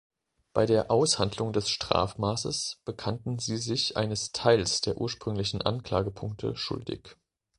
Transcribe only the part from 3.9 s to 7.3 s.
eines Teils der ursprünglichen Anklagepunkte schuldig.